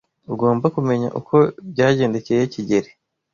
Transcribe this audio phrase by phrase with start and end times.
[0.33, 1.35] Ugomba kumenya uko
[1.71, 2.89] byagendekeye kigeli.